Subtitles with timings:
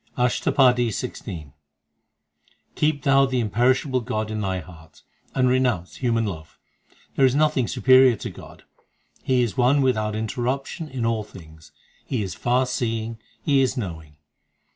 [0.17, 1.53] ASHTAPADI XVI I
[2.73, 5.03] Keep thou the imperishable God in thy heart,
[5.35, 6.57] And renounce human love.
[7.15, 8.63] There is nothing superior to God;
[9.21, 11.71] He is one without interruption in all things;
[12.03, 14.15] He is far seeing; He is knowing.